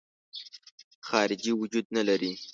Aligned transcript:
خارجي 1.07 1.51
وجود 1.61 1.85
نه 1.95 2.01
لري. 2.07 2.31